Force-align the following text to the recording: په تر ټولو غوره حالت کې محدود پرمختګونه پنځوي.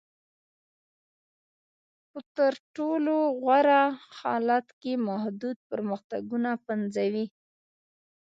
په 2.11 2.19
تر 2.37 2.53
ټولو 2.75 3.15
غوره 3.39 3.83
حالت 4.19 4.65
کې 4.81 4.93
محدود 5.07 5.57
پرمختګونه 5.71 6.49
پنځوي. 6.67 7.25